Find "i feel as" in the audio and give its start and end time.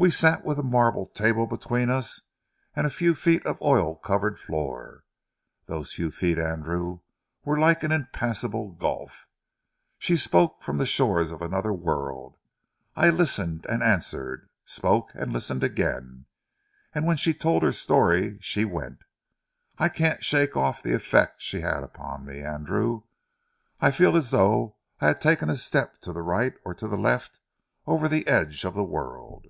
23.80-24.30